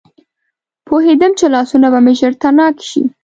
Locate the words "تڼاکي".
2.41-2.85